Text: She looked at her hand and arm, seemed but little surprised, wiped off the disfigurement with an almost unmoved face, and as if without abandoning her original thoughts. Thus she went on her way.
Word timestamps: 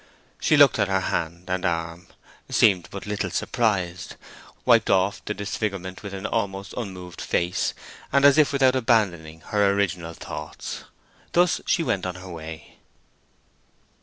She 0.39 0.57
looked 0.57 0.79
at 0.79 0.87
her 0.87 0.99
hand 1.13 1.47
and 1.47 1.63
arm, 1.63 2.07
seemed 2.49 2.87
but 2.89 3.05
little 3.05 3.29
surprised, 3.29 4.15
wiped 4.65 4.89
off 4.89 5.23
the 5.25 5.35
disfigurement 5.35 6.01
with 6.01 6.11
an 6.15 6.25
almost 6.25 6.73
unmoved 6.75 7.21
face, 7.21 7.75
and 8.11 8.25
as 8.25 8.39
if 8.39 8.51
without 8.51 8.75
abandoning 8.75 9.41
her 9.41 9.69
original 9.69 10.15
thoughts. 10.15 10.85
Thus 11.33 11.61
she 11.67 11.83
went 11.83 12.07
on 12.07 12.15
her 12.15 12.29
way. 12.29 12.79